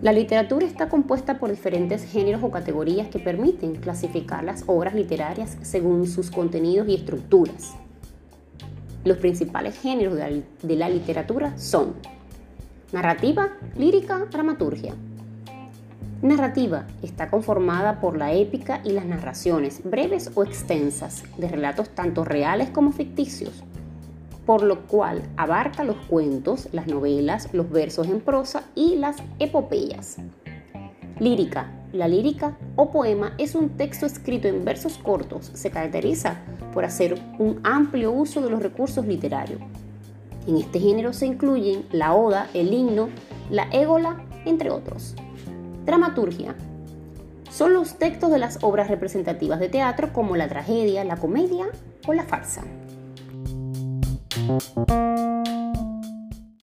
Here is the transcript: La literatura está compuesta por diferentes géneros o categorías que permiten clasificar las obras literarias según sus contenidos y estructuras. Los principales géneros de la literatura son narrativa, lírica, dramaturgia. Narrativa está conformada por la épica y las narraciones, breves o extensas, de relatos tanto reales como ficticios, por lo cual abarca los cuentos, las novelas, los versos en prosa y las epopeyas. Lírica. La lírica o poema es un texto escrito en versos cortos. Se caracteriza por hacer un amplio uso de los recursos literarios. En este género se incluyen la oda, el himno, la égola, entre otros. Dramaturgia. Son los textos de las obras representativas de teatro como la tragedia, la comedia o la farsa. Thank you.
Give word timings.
La 0.00 0.12
literatura 0.12 0.64
está 0.64 0.88
compuesta 0.88 1.40
por 1.40 1.50
diferentes 1.50 2.04
géneros 2.04 2.44
o 2.44 2.52
categorías 2.52 3.08
que 3.08 3.18
permiten 3.18 3.74
clasificar 3.74 4.44
las 4.44 4.62
obras 4.68 4.94
literarias 4.94 5.58
según 5.62 6.06
sus 6.06 6.30
contenidos 6.30 6.86
y 6.86 6.94
estructuras. 6.94 7.74
Los 9.04 9.16
principales 9.16 9.76
géneros 9.76 10.16
de 10.16 10.76
la 10.76 10.88
literatura 10.88 11.58
son 11.58 11.94
narrativa, 12.92 13.48
lírica, 13.76 14.24
dramaturgia. 14.30 14.94
Narrativa 16.22 16.86
está 17.02 17.28
conformada 17.28 18.00
por 18.00 18.16
la 18.16 18.32
épica 18.32 18.80
y 18.84 18.92
las 18.92 19.04
narraciones, 19.04 19.80
breves 19.82 20.30
o 20.36 20.44
extensas, 20.44 21.24
de 21.38 21.48
relatos 21.48 21.90
tanto 21.90 22.24
reales 22.24 22.70
como 22.70 22.92
ficticios, 22.92 23.64
por 24.48 24.62
lo 24.62 24.86
cual 24.86 25.20
abarca 25.36 25.84
los 25.84 25.98
cuentos, 26.08 26.70
las 26.72 26.86
novelas, 26.86 27.50
los 27.52 27.68
versos 27.68 28.08
en 28.08 28.22
prosa 28.22 28.62
y 28.74 28.96
las 28.96 29.18
epopeyas. 29.38 30.16
Lírica. 31.18 31.70
La 31.92 32.08
lírica 32.08 32.56
o 32.74 32.90
poema 32.90 33.34
es 33.36 33.54
un 33.54 33.76
texto 33.76 34.06
escrito 34.06 34.48
en 34.48 34.64
versos 34.64 34.96
cortos. 34.96 35.50
Se 35.52 35.70
caracteriza 35.70 36.38
por 36.72 36.86
hacer 36.86 37.20
un 37.38 37.60
amplio 37.62 38.10
uso 38.10 38.40
de 38.40 38.48
los 38.48 38.62
recursos 38.62 39.04
literarios. 39.04 39.60
En 40.46 40.56
este 40.56 40.80
género 40.80 41.12
se 41.12 41.26
incluyen 41.26 41.84
la 41.92 42.14
oda, 42.14 42.48
el 42.54 42.72
himno, 42.72 43.10
la 43.50 43.64
égola, 43.64 44.16
entre 44.46 44.70
otros. 44.70 45.14
Dramaturgia. 45.84 46.56
Son 47.50 47.74
los 47.74 47.98
textos 47.98 48.30
de 48.30 48.38
las 48.38 48.60
obras 48.62 48.88
representativas 48.88 49.60
de 49.60 49.68
teatro 49.68 50.10
como 50.14 50.36
la 50.36 50.48
tragedia, 50.48 51.04
la 51.04 51.18
comedia 51.18 51.66
o 52.06 52.14
la 52.14 52.24
farsa. 52.24 52.64
Thank 54.46 54.88
you. 54.88 55.27